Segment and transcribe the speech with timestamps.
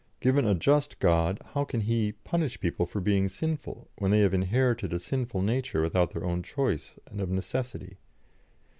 [0.19, 4.33] Given a just God, how can He punish people for being sinful, when they have
[4.33, 7.99] inherited a sinful nature without their own choice and of necessity?